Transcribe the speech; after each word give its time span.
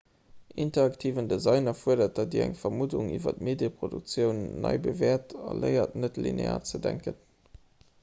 interaktiven 0.61 1.27
design 1.33 1.71
erfuerdert 1.73 2.15
datt 2.21 2.31
dir 2.37 2.45
eng 2.47 2.57
vermuddung 2.63 3.13
iwwer 3.19 3.37
d'medieproduktioun 3.37 4.43
nei 4.67 4.75
bewäert 4.89 5.39
a 5.53 5.57
léiert 5.63 5.97
net-linear 6.05 6.69
ze 6.73 6.87
denken 6.91 7.25